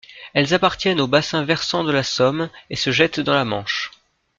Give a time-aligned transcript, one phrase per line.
[0.33, 3.91] Elles appartiennent au bassin versant de la Somme et se jettent dans la Manche.